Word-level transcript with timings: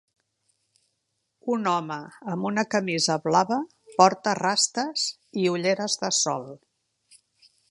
Un 1.55 1.69
home 1.71 1.97
amb 2.35 2.47
una 2.51 2.65
camisa 2.73 3.19
blava 3.27 3.61
porta 4.01 4.37
rastes 4.43 5.05
i 5.45 5.49
ulleres 5.57 6.01
de 6.07 6.15
sol. 6.23 6.55